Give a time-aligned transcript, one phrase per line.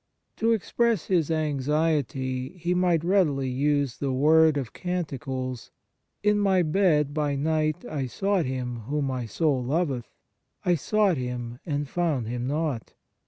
[0.37, 5.69] To express his anxiety he might readily use the word of Can ticles:"
[6.23, 10.09] In my bed by night I sought Him whom my soul loveth:
[10.65, 12.93] I sought Him, and found Him not.